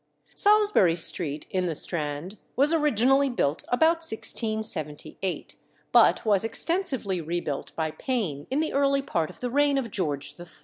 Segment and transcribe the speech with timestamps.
[0.33, 5.57] Salisbury Street, in the Strand, was originally built about 1678,
[5.91, 10.33] but was extensively rebuilt by Payne in the early part of the reign of George
[10.39, 10.47] III.